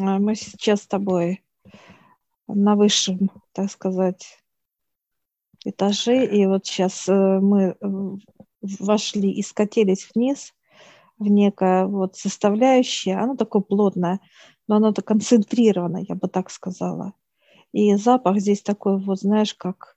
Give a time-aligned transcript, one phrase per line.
[0.00, 1.42] А, мы сейчас с тобой
[2.46, 4.38] на высшем, так сказать,
[5.64, 7.76] этаже, и вот сейчас э, мы
[8.60, 10.54] вошли и скатились вниз
[11.18, 14.20] в некое вот составляющее, оно такое плотное,
[14.66, 17.14] но оно то концентрировано, я бы так сказала.
[17.72, 19.96] И запах здесь такой вот, знаешь, как,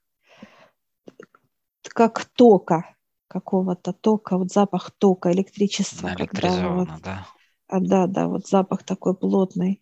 [1.82, 2.96] как тока
[3.28, 6.14] какого-то тока, вот запах тока, электричества.
[6.14, 7.26] Когда вот, да?
[7.66, 9.81] А, да, да, вот запах такой плотный.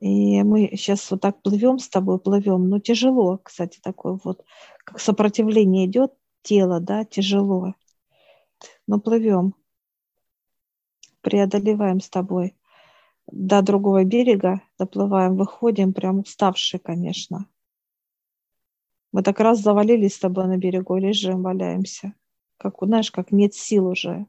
[0.00, 4.44] И мы сейчас вот так плывем с тобой, плывем, но тяжело, кстати, такое вот,
[4.84, 6.12] как сопротивление идет
[6.42, 7.74] тело, да, тяжело.
[8.86, 9.54] Но плывем,
[11.20, 12.54] преодолеваем с тобой
[13.26, 17.46] до другого берега, доплываем, выходим, прям уставшие, конечно.
[19.12, 22.14] Мы так раз завалились с тобой на берегу, лежим, валяемся.
[22.58, 24.26] Как, знаешь, как нет сил уже.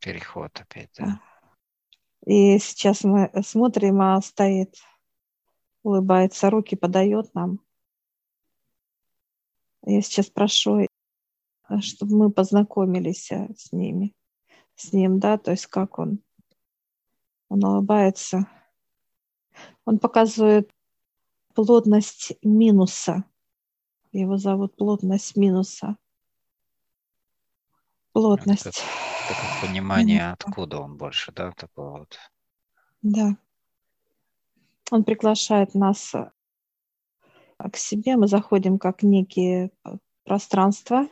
[0.00, 1.20] Переход опять, да.
[2.26, 4.76] И сейчас мы смотрим, а стоит,
[5.82, 7.60] улыбается, руки подает нам.
[9.84, 10.86] Я сейчас прошу,
[11.80, 14.14] чтобы мы познакомились э, с ними,
[14.74, 16.20] с ним, да, то есть как он.
[17.50, 18.48] Он улыбается.
[19.84, 20.72] Он показывает
[21.54, 23.24] плотность минуса.
[24.12, 25.98] Его зовут плотность минуса.
[28.12, 28.82] Плотность.
[29.30, 32.18] Это понимание, откуда он больше, да, такого вот.
[33.02, 33.36] Да.
[34.90, 36.30] Он приглашает нас э,
[37.58, 38.16] к себе.
[38.16, 41.08] Мы заходим как некие э, пространства.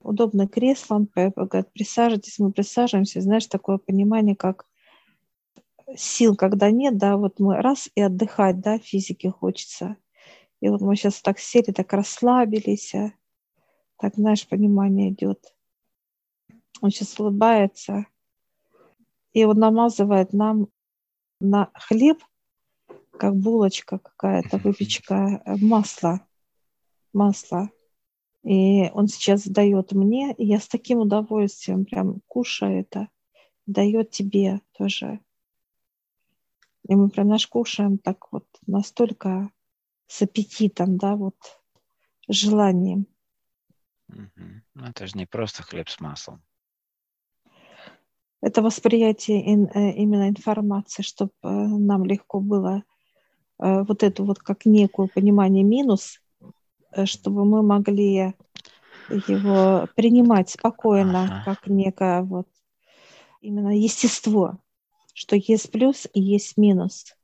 [0.00, 0.96] Удобно кресло.
[0.96, 2.38] Он говорит, присаживайтесь.
[2.38, 3.20] Мы присаживаемся.
[3.20, 4.66] Знаешь, такое понимание, как
[5.96, 9.96] сил, когда нет, да, вот мы раз и отдыхать, да, физике хочется.
[10.60, 12.94] И вот мы сейчас так сели, так расслабились,
[13.96, 15.54] так, знаешь, понимание идет.
[16.80, 18.06] Он сейчас улыбается
[19.32, 20.68] и он намазывает нам
[21.40, 22.22] на хлеб,
[23.18, 26.26] как булочка какая-то, выпечка, э, масло,
[27.12, 27.70] масло.
[28.42, 33.08] И он сейчас дает мне, и я с таким удовольствием прям кушаю это,
[33.66, 35.20] дает тебе тоже.
[36.88, 39.50] И мы прям наш кушаем так вот настолько
[40.06, 41.36] с аппетитом, да, вот
[42.26, 43.06] желанием.
[44.08, 44.62] Угу.
[44.74, 46.42] Ну, это же не просто хлеб с маслом
[48.40, 52.82] это восприятие э, именно информации, чтобы э, нам легко было
[53.58, 56.20] э, вот эту вот как некую понимание минус,
[57.04, 58.34] чтобы мы могли
[59.08, 61.42] его принимать спокойно, ага.
[61.44, 62.48] как некое вот
[63.40, 64.58] именно естество,
[65.14, 67.14] что есть плюс и есть минус.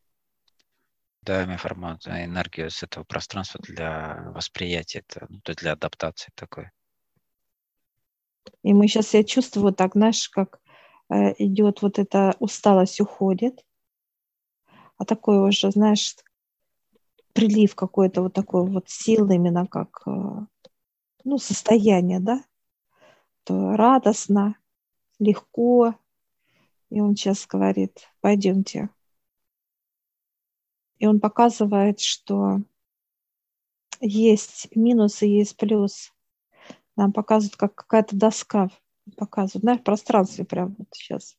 [1.22, 6.70] Даем информацию, энергию с этого пространства для восприятия, ну, то есть для адаптации такой.
[8.62, 10.60] И мы сейчас, я чувствую так, знаешь, как
[11.10, 13.64] идет вот эта усталость уходит,
[14.98, 16.16] а такой уже, знаешь,
[17.32, 20.10] прилив какой-то вот такой вот силы именно как, э,
[21.24, 22.42] ну, состояние, да,
[23.44, 24.56] то радостно,
[25.18, 25.94] легко.
[26.88, 28.88] И он сейчас говорит, пойдемте.
[30.98, 32.60] И он показывает, что
[34.00, 36.12] есть минус и есть плюс.
[36.96, 38.70] Нам показывают, как какая-то доска
[39.16, 41.36] показывают, знаешь, в пространстве прям вот сейчас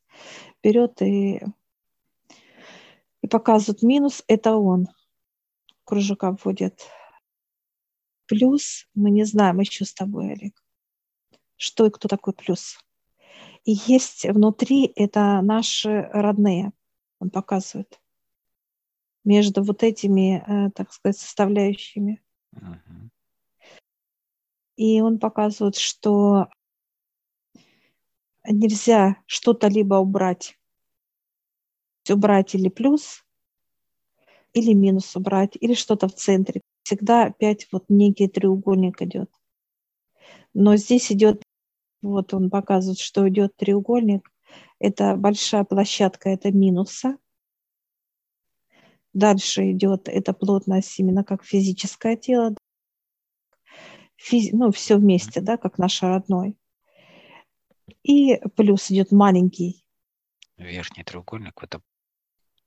[0.63, 1.41] берет и,
[3.21, 4.87] и показывает минус, это он.
[5.83, 6.81] Кружок вводит.
[8.25, 10.61] Плюс мы не знаем еще с тобой, Олег,
[11.55, 12.77] что и кто такой плюс.
[13.63, 16.71] И есть внутри это наши родные,
[17.19, 17.99] он показывает,
[19.23, 22.21] между вот этими, э, так сказать, составляющими.
[22.55, 23.09] Uh-huh.
[24.77, 26.47] И он показывает, что
[28.47, 30.57] нельзя что-то либо убрать.
[32.09, 33.25] Убрать или плюс,
[34.53, 36.61] или минус убрать, или что-то в центре.
[36.83, 39.29] Всегда опять вот некий треугольник идет.
[40.53, 41.43] Но здесь идет,
[42.01, 44.31] вот он показывает, что идет треугольник.
[44.79, 47.17] Это большая площадка, это минуса.
[49.13, 52.55] Дальше идет эта плотность именно как физическое тело.
[54.15, 56.55] Физи, ну, все вместе, да, как наш родной.
[58.07, 59.85] И плюс идет маленький.
[60.55, 61.61] Верхний треугольник.
[61.61, 61.81] Это...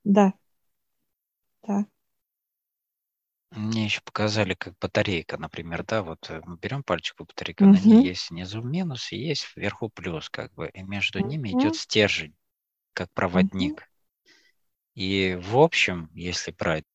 [0.03, 0.33] Да.
[1.67, 1.85] Да.
[3.49, 7.73] Мне еще показали, как батарейка, например, да, вот э, мы берем пальчик по батарейке, угу.
[7.73, 11.27] на ней есть внизу минус и есть вверху плюс, как бы, и между угу.
[11.27, 12.35] ними идет стержень,
[12.93, 13.73] как проводник.
[13.73, 14.31] Угу.
[14.95, 16.85] И в общем, если брать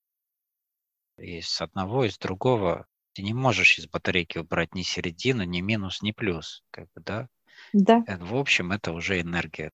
[1.19, 6.13] из одного, из другого, ты не можешь из батарейки убрать ни середину, ни минус, ни
[6.13, 7.29] плюс, как бы, да?
[7.73, 8.05] Да.
[8.21, 9.71] В общем, это уже энергия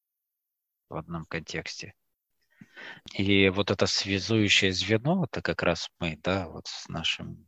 [0.88, 1.94] в одном контексте.
[3.14, 7.46] И вот это связующее звено, это как раз мы, да, вот с нашим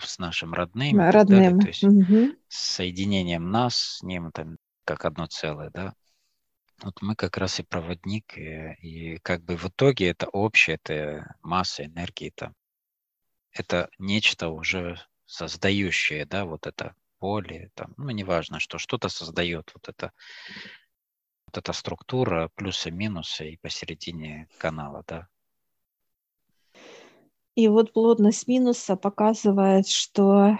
[0.00, 1.58] с нашим родным, родным.
[1.58, 2.36] Далее, то есть угу.
[2.48, 5.94] с соединением нас с ним там как одно целое, да.
[6.82, 11.34] Вот мы как раз и проводник, и, и как бы в итоге это общее, это
[11.42, 12.52] масса энергии, это,
[13.52, 16.94] это нечто уже создающее, да, вот это
[17.24, 20.12] поле, там, ну, неважно, что что-то создает, вот это
[21.46, 25.26] вот эта структура, плюсы, минусы и посередине канала, да.
[27.54, 30.58] И вот плотность минуса показывает, что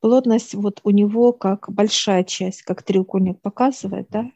[0.00, 4.32] плотность вот у него как большая часть, как треугольник показывает, да,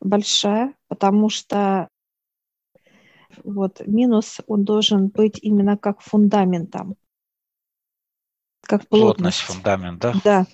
[0.00, 1.88] большая, потому что
[3.42, 6.96] вот минус, он должен быть именно как фундаментом,
[8.72, 9.18] как плотность.
[9.18, 10.14] Плотность фундамент, да?
[10.24, 10.46] Да.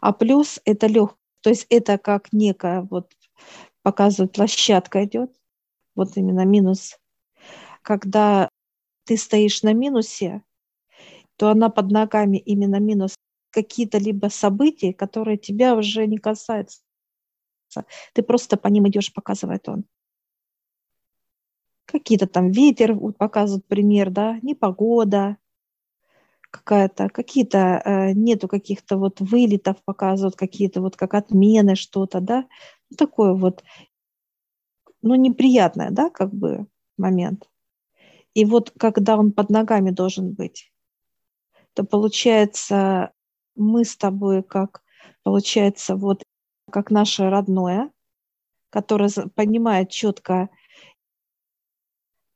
[0.00, 3.12] А плюс это легкость, то есть это как некая вот
[3.82, 5.30] показывает площадка идет,
[5.94, 6.98] вот именно минус.
[7.82, 8.48] Когда
[9.04, 10.42] ты стоишь на минусе,
[11.36, 13.16] то она под ногами именно минус
[13.50, 16.80] какие-то либо события, которые тебя уже не касаются.
[18.14, 19.84] Ты просто по ним идешь, показывает он.
[21.84, 25.36] Какие-то там ветер, вот показывают пример, да, непогода
[26.50, 32.46] какая-то, какие-то, э, нету каких-то вот вылетов показывают, какие-то вот как отмены что-то, да,
[32.90, 33.64] ну, такое вот,
[35.02, 36.66] ну, неприятное, да, как бы
[36.96, 37.48] момент.
[38.34, 40.72] И вот когда он под ногами должен быть,
[41.74, 43.12] то получается
[43.54, 44.82] мы с тобой как,
[45.22, 46.22] получается, вот
[46.70, 47.90] как наше родное,
[48.70, 50.48] которое понимает четко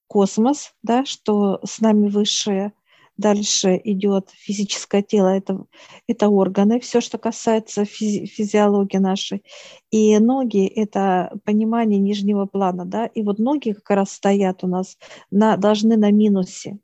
[0.07, 2.73] космос, да, что с нами высшее,
[3.23, 5.65] дальше идет физическое тело, это,
[6.07, 9.45] это органы, все, что касается физи- физиологии нашей.
[9.91, 14.99] И ноги– это понимание нижнего плана, да, и вот ноги как раз стоят у нас,
[15.31, 16.79] на, должны на минусе,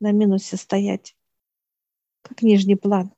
[0.00, 1.16] на минусе стоять
[2.22, 3.12] как нижний план.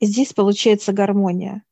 [0.00, 1.62] И здесь получается гармония.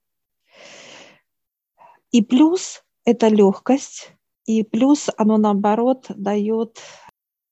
[2.10, 4.12] И плюс это легкость,
[4.46, 6.78] и плюс оно наоборот дает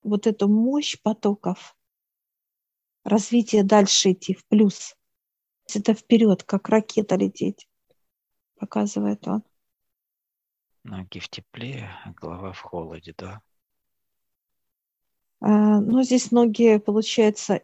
[0.02, 1.76] вот эту мощь потоков,
[3.04, 4.96] развитие дальше идти в плюс.
[5.75, 7.69] Это вперед, как ракета лететь,
[8.58, 9.43] показывает он.
[10.84, 13.40] Ноги в тепле, голова в холоде, да?
[15.40, 17.62] А, ну, здесь ноги, получается,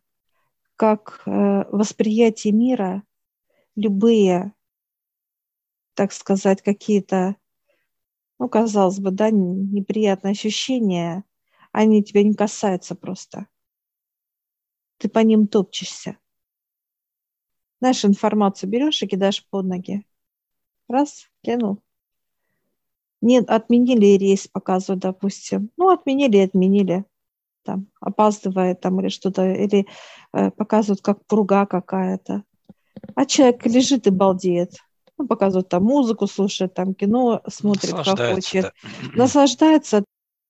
[0.77, 3.03] как э, восприятие мира,
[3.75, 4.53] любые,
[5.95, 7.37] так сказать, какие-то,
[8.39, 11.25] ну, казалось бы, да, неприятные ощущения,
[11.81, 13.47] они тебя не касаются просто.
[14.97, 16.19] Ты по ним топчешься.
[17.81, 20.05] Знаешь, информацию берешь и кидаешь под ноги.
[20.89, 21.81] Раз, кинул.
[23.21, 25.71] Нет, отменили рейс, показывают, допустим.
[25.77, 27.05] Ну, отменили отменили
[27.63, 29.87] там опаздывает там или что-то, или
[30.33, 32.43] э, показывают как пруга какая-то.
[33.15, 34.79] А человек лежит и балдеет.
[35.19, 38.63] Ну, показывают там музыку, слушает там кино, смотрит, как хочет.
[38.63, 38.73] Да.
[39.15, 40.05] Наслаждается,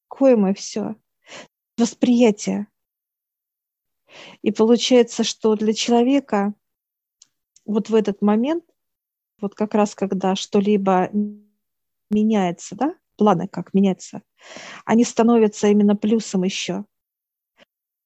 [0.07, 0.95] коем и все.
[1.79, 2.67] Восприятие.
[4.45, 6.55] И получается, что для человека
[7.67, 8.65] вот в этот момент,
[9.41, 11.11] вот как раз когда что-либо
[12.11, 14.23] меняется, да, планы как меняются,
[14.87, 16.85] они становятся именно плюсом еще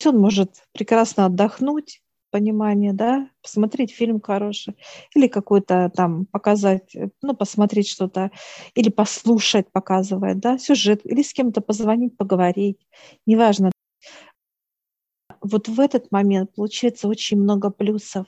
[0.06, 4.76] он может прекрасно отдохнуть, понимание, да, посмотреть фильм хороший,
[5.14, 8.30] или какой-то там показать, ну, посмотреть что-то,
[8.75, 12.78] или послушать, показывает, да, сюжет, или с кем-то позвонить, поговорить,
[13.26, 13.71] неважно.
[15.42, 18.26] Вот в этот момент получается очень много плюсов.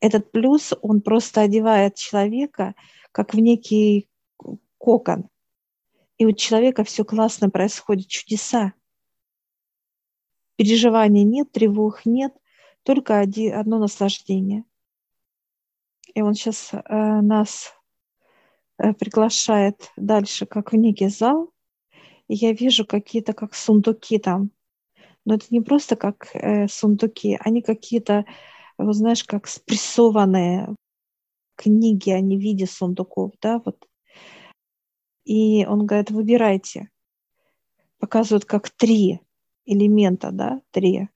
[0.00, 2.74] Этот плюс, он просто одевает человека
[3.12, 4.08] как в некий
[4.78, 5.28] кокон.
[6.18, 8.74] И у человека все классно происходит, чудеса
[10.60, 12.34] переживаний нет, тревог нет,
[12.82, 14.64] только один, одно наслаждение.
[16.12, 16.80] И он сейчас э,
[17.22, 17.72] нас
[18.76, 21.50] э, приглашает дальше, как в некий зал,
[22.28, 24.50] и я вижу какие-то как сундуки там.
[25.24, 28.24] Но это не просто как э, сундуки, они какие-то,
[28.78, 30.74] вот знаешь, как спрессованные
[31.56, 33.86] книги, они в виде сундуков, да, вот.
[35.24, 36.90] И он говорит, выбирайте.
[37.98, 39.20] Показывают как три
[39.66, 41.08] элемента, да, три.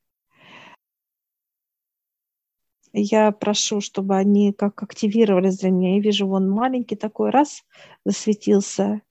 [2.93, 5.97] Я прошу, чтобы они как активировались для меня.
[5.97, 7.65] Я вижу, вон маленький такой, раз,
[8.05, 9.03] засветился.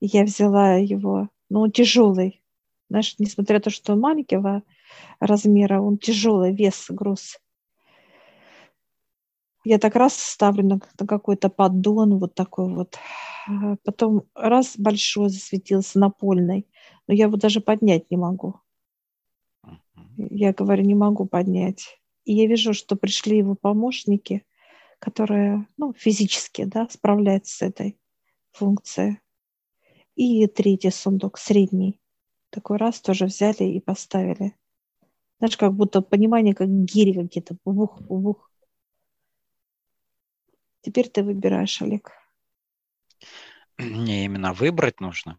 [0.00, 2.39] Я взяла его, но он тяжелый.
[2.90, 4.64] Знаешь, несмотря на то, что он маленького
[5.20, 7.38] размера, он тяжелый, вес, груз.
[9.62, 12.98] Я так раз ставлю на, на какой-то поддон, вот такой вот.
[13.46, 16.66] А потом раз большой засветился напольный,
[17.06, 18.56] но я его даже поднять не могу.
[20.16, 22.00] Я говорю, не могу поднять.
[22.24, 24.44] И я вижу, что пришли его помощники,
[24.98, 27.98] которые, ну, физически, да, справляются с этой
[28.50, 29.20] функцией.
[30.16, 32.00] И третий сундук, средний.
[32.50, 34.54] Такой раз тоже взяли и поставили.
[35.38, 37.56] Знаешь, как будто понимание, как гири какие-то.
[37.64, 38.50] Бух, бух.
[40.82, 42.12] Теперь ты выбираешь, Олег.
[43.78, 45.38] Не именно выбрать нужно.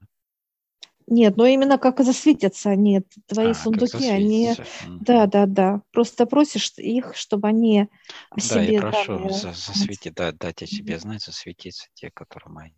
[1.07, 4.55] Нет, но именно как засветятся они, твои а, сундуки, они...
[5.01, 5.81] Да, да, да.
[5.91, 7.89] Просто просишь их, чтобы они
[8.29, 8.55] о да, себе...
[8.55, 9.33] Да, я прошу дали...
[9.33, 12.71] засветить, да, дать о себе знать, засветиться те, которые мои.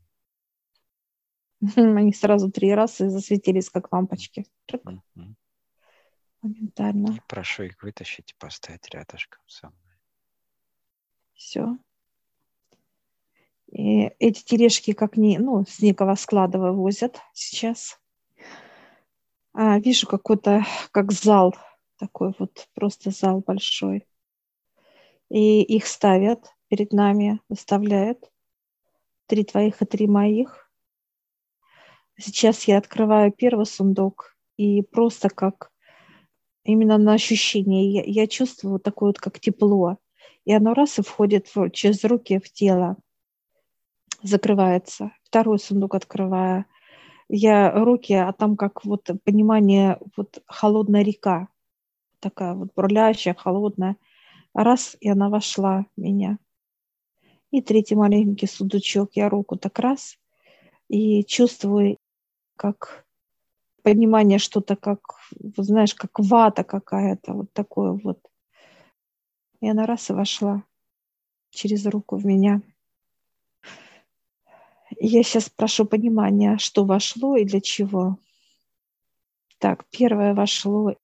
[1.75, 4.45] Они сразу три раза засветились, как лампочки.
[4.71, 5.33] Mm-hmm.
[6.41, 7.19] Моментально.
[7.27, 9.79] Прошу их вытащить и поставить рядышком со мной.
[11.33, 11.77] Все.
[13.71, 17.99] И эти тележки как не, ну, с некого склада вывозят сейчас.
[19.53, 21.55] А, вижу какой-то, как зал,
[21.97, 24.05] такой вот просто зал большой.
[25.29, 28.29] И их ставят перед нами, выставляют.
[29.27, 30.62] Три твоих и три моих.
[32.17, 35.71] Сейчас я открываю первый сундук, и просто как
[36.63, 39.97] именно на ощущение, я, я чувствую такое вот как тепло.
[40.45, 42.97] И оно раз и входит в, через руки в тело,
[44.21, 45.11] закрывается.
[45.23, 46.65] Второй сундук открываю
[47.29, 51.47] я руки, а там как вот понимание, вот холодная река,
[52.19, 53.97] такая вот бурлящая, холодная.
[54.53, 56.37] Раз, и она вошла в меня.
[57.49, 60.17] И третий маленький сундучок, я руку так раз,
[60.89, 61.97] и чувствую,
[62.63, 63.05] как
[63.81, 64.99] понимание что-то, как,
[65.57, 68.25] знаешь, как вата какая-то, вот такое вот.
[69.59, 70.63] И она раз и вошла
[71.49, 72.61] через руку в меня.
[74.97, 78.17] Я сейчас прошу понимания, что вошло и для чего.
[79.57, 80.95] Так, первое вошло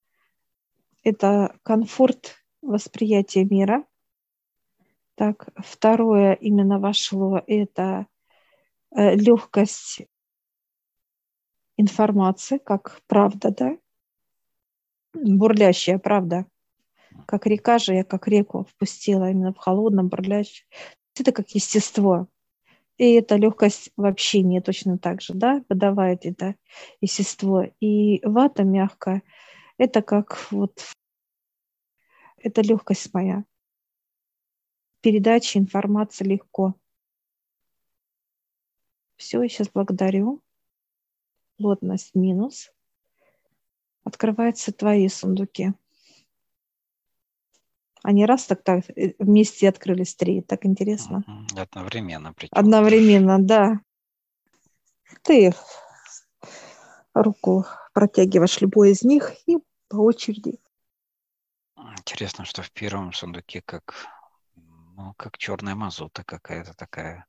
[1.04, 3.84] –это комфорт восприятия мира.
[5.16, 8.08] Так, второе именно вошло– это
[8.92, 10.08] э, легкость
[11.80, 13.78] информации, как правда, да?
[15.14, 16.46] Бурлящая правда.
[17.26, 20.66] Как река же я как реку впустила именно в холодном, бурлящем.
[21.18, 22.28] Это как естество.
[22.98, 26.56] И эта легкость в общении точно так же, да, выдавает это
[27.00, 27.64] естество.
[27.80, 29.24] И вата мягкая,
[29.78, 30.84] это как вот,
[32.38, 33.46] это легкость моя.
[35.02, 36.76] Передача информации легко.
[39.16, 40.42] Все, я сейчас благодарю.
[41.60, 42.72] Плотность минус.
[44.06, 45.74] Открываются твои сундуки.
[48.02, 50.42] Они раз так, так э, вместе открылись три.
[50.42, 51.26] Так интересно.
[51.58, 52.34] Одновременно.
[52.34, 52.58] Причем.
[52.58, 53.82] Одновременно, да.
[55.24, 55.54] Ты
[57.14, 59.58] руку протягиваешь любой из них и
[59.90, 60.60] по очереди.
[61.98, 63.94] Интересно, что в первом сундуке как,
[64.56, 67.26] ну, как черная мазута какая-то такая.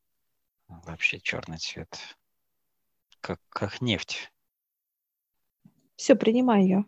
[0.69, 1.99] Вообще черный цвет.
[3.21, 4.33] Как, как нефть.
[5.97, 6.85] Все, принимай ее.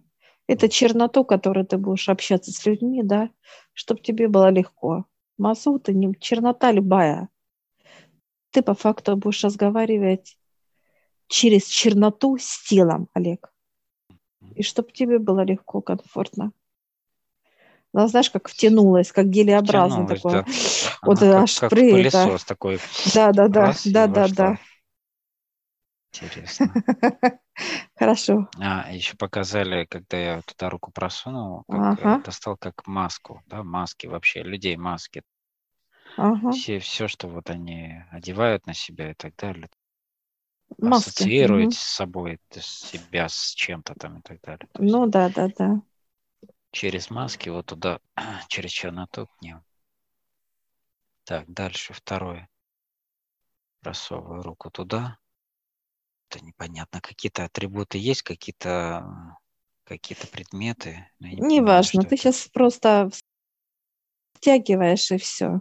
[0.47, 3.31] Это черноту, которой ты будешь общаться с людьми, да,
[3.75, 5.07] чтобы тебе было легко.
[5.39, 7.29] Мазут, не чернота любая.
[8.51, 10.37] Ты по факту будешь разговаривать
[11.27, 13.53] через черноту с телом, Олег.
[14.55, 16.53] И чтобы тебе было легко, комфортно.
[17.93, 20.45] Она, знаешь, как втянулась, как гелеобразно такое.
[20.45, 20.47] Да.
[21.03, 22.79] Вот Она аж как, как пылесос такой.
[23.15, 24.59] Да, да, да, да, да, да.
[26.13, 26.73] Интересно.
[27.97, 28.49] Хорошо.
[28.59, 32.23] А, еще показали, когда я туда руку просунул, как ага.
[32.23, 35.23] достал как маску, да, маски вообще, людей маски.
[36.17, 36.51] Ага.
[36.51, 39.71] Все, все, что вот они одевают на себя и так далее.
[40.79, 41.09] Маски.
[41.09, 41.75] Ассоциируют угу.
[41.75, 44.69] с собой себя с чем-то там и так далее.
[44.73, 45.83] То ну да, да, да.
[46.71, 48.01] Через маски вот туда,
[48.49, 49.63] через черноту к ним.
[51.25, 52.49] Так, дальше второе.
[53.81, 55.19] Просовываю руку туда
[56.33, 57.01] это непонятно.
[57.01, 59.37] Какие-то атрибуты есть, какие-то
[59.85, 61.07] какие-то предметы.
[61.21, 62.17] Не Неважно, ты это.
[62.17, 63.11] сейчас просто
[64.35, 65.61] втягиваешь и все.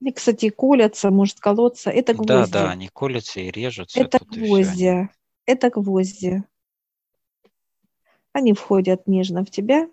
[0.00, 1.90] И, кстати, колятся, может колоться.
[1.90, 2.28] Это гвозди.
[2.28, 4.00] Да, да, они колятся и режутся.
[4.00, 5.08] Это гвозди.
[5.46, 6.42] Это гвозди.
[8.32, 9.88] Они входят нежно в тебя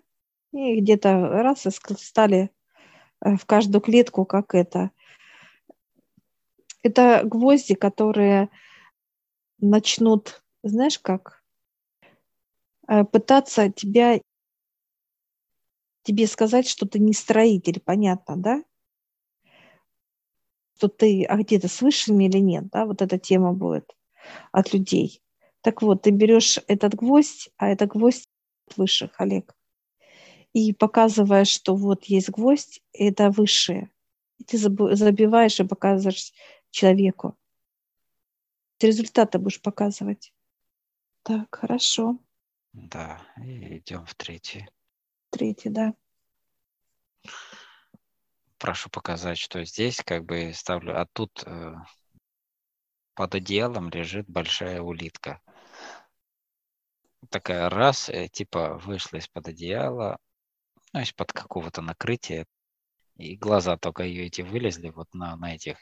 [0.52, 2.50] и где-то раз и стали
[3.20, 4.90] э, в каждую клетку, как это.
[6.82, 8.48] Это гвозди, которые
[9.60, 11.42] начнут, знаешь как,
[12.88, 14.20] э, пытаться тебя,
[16.02, 18.62] тебе сказать, что ты не строитель, понятно, да?
[20.80, 23.94] что ты, а где то с высшими или нет, да, вот эта тема будет
[24.50, 25.20] от людей.
[25.60, 28.26] Так вот, ты берешь этот гвоздь, а это гвоздь
[28.76, 29.54] высших, Олег,
[30.54, 33.90] и показываешь, что вот есть гвоздь, это высшее.
[34.38, 36.32] И ты забиваешь и показываешь
[36.70, 37.36] человеку.
[38.80, 40.32] Результаты будешь показывать.
[41.22, 42.18] Так, хорошо.
[42.72, 44.68] Да, и идем в третий.
[45.30, 45.94] Третий, да.
[48.58, 51.74] Прошу показать, что здесь как бы ставлю, а тут э,
[53.14, 55.40] под одеялом лежит большая улитка.
[57.28, 60.18] Такая раз, э, типа вышла из-под одеяла,
[60.92, 62.46] ну, из-под какого-то накрытия,
[63.16, 65.76] и глаза только ее эти вылезли вот на, на этих...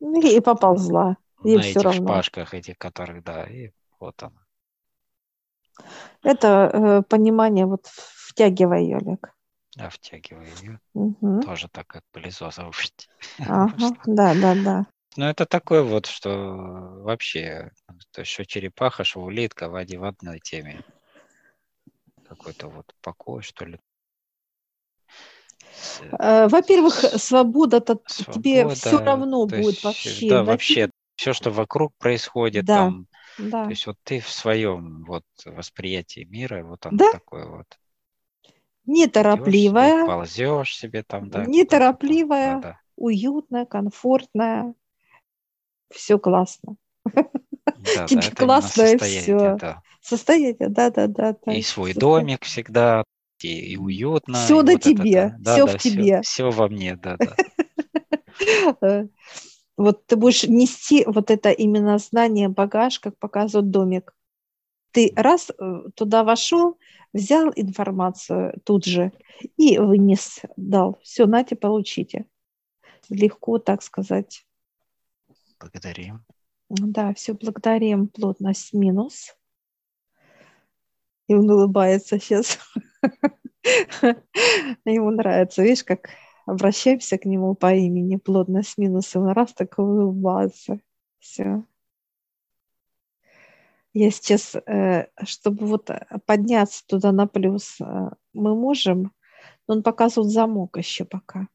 [0.00, 1.16] Ну, и поползла.
[1.42, 2.06] Ей на этих равно.
[2.06, 4.44] шпажках этих, которых, да, и вот она.
[6.22, 9.34] Это э, понимание, вот втягивай ее, Олег.
[9.78, 10.80] А втягивай ее.
[10.94, 11.42] Угу.
[11.42, 12.72] Тоже так, как пылесосом.
[13.38, 13.74] Ага,
[14.06, 14.86] да, да, да.
[15.16, 16.30] Ну, это такое вот, что
[17.02, 17.72] вообще,
[18.12, 20.82] то есть, что черепаха, что улитка в в одной теме.
[22.28, 23.80] Какой-то вот покой, что ли.
[26.18, 30.28] Э, во-первых, свобода-то свобода, тебе все равно будет есть, вообще.
[30.28, 30.89] Да, вообще,
[31.20, 33.64] все, что вокруг происходит, да, там, да.
[33.64, 37.12] то есть вот ты в своем вот восприятии мира, вот оно да.
[37.12, 37.66] такое вот.
[38.86, 40.06] Неторопливая.
[40.06, 41.44] ползешь себе там, да.
[41.44, 42.80] Неторопливая, да, да.
[42.96, 44.72] уютная, комфортная.
[45.92, 46.76] Все классно.
[47.04, 49.56] Да, Тебе да, классно и все.
[49.60, 49.82] Да.
[50.00, 51.36] Состояние, да, да, да.
[51.44, 51.52] да.
[51.52, 53.04] И свой домик всегда,
[53.42, 54.38] и, и уютно.
[54.38, 55.52] Все и на вот тебе, это, да.
[55.52, 56.22] все да, в да, тебе.
[56.22, 59.06] Все, все во мне, да, да.
[59.80, 64.14] Вот ты будешь нести вот это именно знание, багаж, как показывает домик.
[64.90, 66.78] Ты раз э, туда вошел,
[67.14, 69.10] взял информацию тут же
[69.56, 71.00] и вынес, дал.
[71.02, 72.26] Все, нате, получите.
[73.08, 74.44] Легко, так сказать.
[75.58, 76.26] Благодарим.
[76.68, 78.08] Да, все благодарим.
[78.08, 79.34] Плотность минус.
[81.26, 82.58] И он улыбается сейчас.
[84.84, 85.62] Ему нравится.
[85.62, 86.10] Видишь, как
[86.50, 90.80] обращаемся к нему по имени, плотность минус, он раз так улыбается.
[91.18, 91.64] Все.
[93.92, 95.90] Я сейчас, э, чтобы вот
[96.26, 99.12] подняться туда на плюс, э, мы можем,
[99.66, 101.48] но он показывает замок еще пока.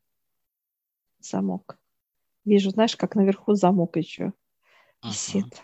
[1.20, 1.78] Замок.
[2.44, 4.34] Вижу, знаешь, как наверху замок еще
[5.04, 5.46] висит.
[5.46, 5.60] Uh-huh.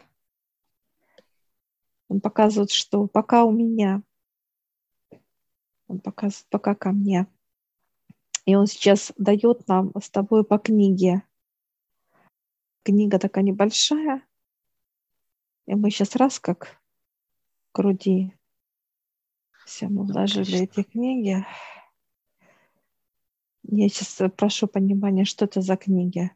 [2.07, 4.01] Он показывает, что пока у меня.
[5.87, 7.27] Он показывает пока ко мне.
[8.45, 11.23] И он сейчас дает нам с тобой по книге.
[12.83, 14.25] Книга такая небольшая.
[15.67, 16.81] И мы сейчас раз как
[17.71, 18.33] к груди.
[19.65, 21.45] Все, мы вложили эти книги.
[23.63, 26.31] Я сейчас прошу понимания, что это за книги.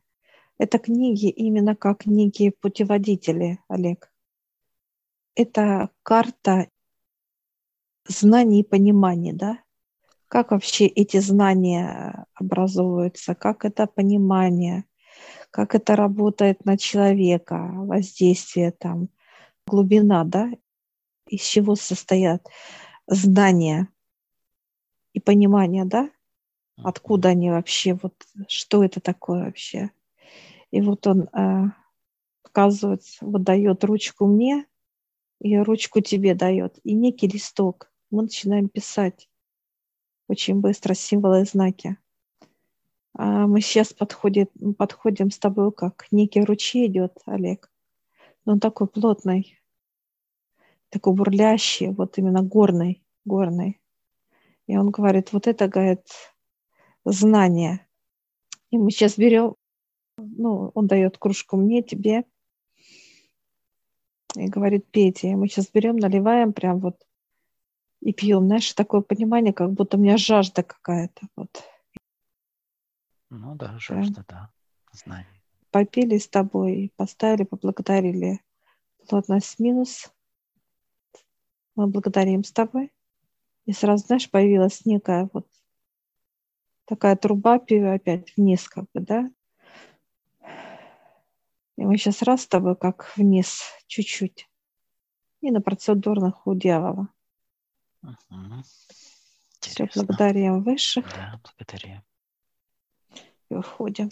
[0.58, 4.12] Это книги именно как книги-путеводители, Олег.
[5.36, 6.70] Это карта
[8.08, 9.65] знаний и понимания, да?
[10.28, 14.86] Как вообще эти знания образовываются, как это понимание,
[15.52, 19.10] как это работает на человека, воздействие там,
[19.66, 20.52] глубина, да?
[21.28, 22.48] Из чего состоят
[23.08, 23.88] знания
[25.14, 26.10] и понимание, да?
[26.78, 28.14] Откуда они вообще, вот
[28.48, 29.92] что это такое вообще?
[30.72, 31.72] И вот он э,
[32.44, 34.66] показывает, вот дает ручку мне,
[35.40, 37.92] и ручку тебе дает, и некий листок.
[38.12, 39.30] Мы начинаем писать
[40.28, 41.98] очень быстро символы и знаки.
[43.14, 47.72] А мы сейчас подходим, подходим с тобой как некий ручей идет, Олег.
[48.46, 49.58] Но он такой плотный,
[50.90, 53.80] такой бурлящий, вот именно горный, горный.
[54.68, 56.08] И он говорит, вот это, говорит,
[57.06, 57.88] знание.
[58.72, 59.56] И мы сейчас берем
[60.18, 62.24] ну, он дает кружку мне, тебе,
[64.36, 65.32] и говорит, пейте.
[65.32, 66.98] И мы сейчас берем, наливаем прям вот
[68.06, 68.46] и пьем.
[68.46, 71.28] Знаешь, такое понимание, как будто у меня жажда какая-то.
[71.36, 71.64] Вот.
[73.32, 74.26] Ну да, жажда, прям.
[74.28, 74.52] да,
[74.94, 75.42] знание.
[75.72, 78.42] Попили с тобой, поставили, поблагодарили.
[79.10, 80.14] Плотность минус.
[81.76, 82.94] Мы благодарим с тобой.
[83.66, 85.48] И сразу, знаешь, появилась некая вот
[86.86, 89.32] такая труба опять вниз, как бы, да,
[91.78, 94.48] и мы сейчас раз с тобой как вниз чуть-чуть.
[95.42, 97.10] И на процедурных у дьявола.
[98.30, 98.64] Угу.
[99.62, 101.06] Все, благодарим высших.
[101.10, 102.04] Да, благодарим.
[103.50, 104.12] И уходим.